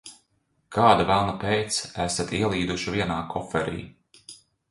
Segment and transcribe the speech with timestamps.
[0.75, 3.85] Kāda velna pēc esat ielīduši vienā koferī?